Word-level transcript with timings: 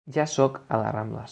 Ja 0.09 0.25
sóc 0.25 0.61
a 0.67 0.77
les 0.81 0.91
Rambles. 0.95 1.29